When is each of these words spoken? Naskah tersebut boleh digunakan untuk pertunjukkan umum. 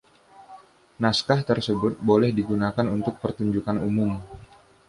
Naskah 1.03 1.41
tersebut 1.49 1.93
boleh 2.09 2.31
digunakan 2.39 2.85
untuk 2.97 3.15
pertunjukkan 3.23 3.77
umum. 3.89 4.11